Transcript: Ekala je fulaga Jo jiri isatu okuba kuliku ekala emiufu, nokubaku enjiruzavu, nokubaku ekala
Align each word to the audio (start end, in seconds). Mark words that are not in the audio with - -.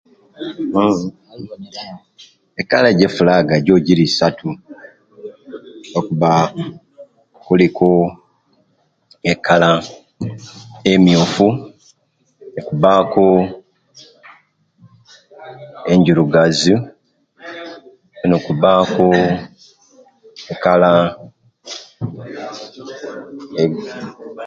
Ekala 2.61 2.89
je 2.99 3.07
fulaga 3.15 3.53
Jo 3.65 3.75
jiri 3.85 4.03
isatu 4.09 4.47
okuba 5.99 6.31
kuliku 7.43 7.89
ekala 9.31 9.71
emiufu, 10.91 11.47
nokubaku 12.59 13.27
enjiruzavu, 15.91 16.75
nokubaku 18.29 19.07
ekala 20.53 20.91